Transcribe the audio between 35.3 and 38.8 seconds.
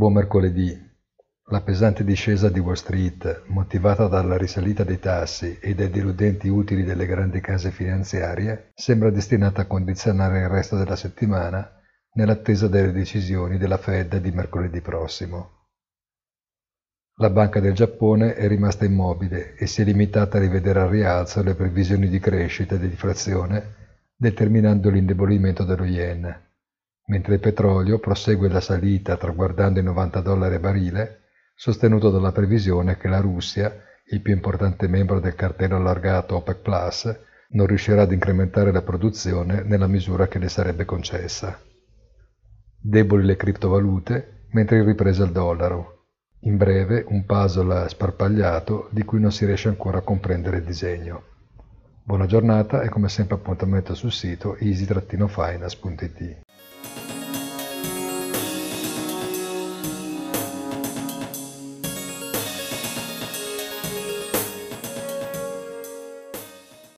cartello allargato OPEC Plus, non riuscirà ad incrementare